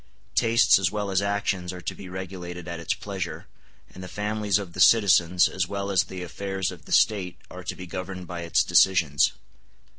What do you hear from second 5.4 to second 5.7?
as